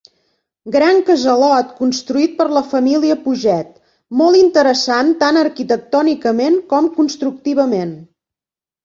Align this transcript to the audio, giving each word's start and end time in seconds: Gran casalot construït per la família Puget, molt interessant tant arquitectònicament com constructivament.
Gran 0.75 0.99
casalot 1.09 1.73
construït 1.81 2.31
per 2.39 2.47
la 2.53 2.63
família 2.69 3.17
Puget, 3.25 3.69
molt 4.21 4.39
interessant 4.39 5.13
tant 5.25 5.37
arquitectònicament 5.43 6.59
com 6.73 6.89
constructivament. 6.97 7.93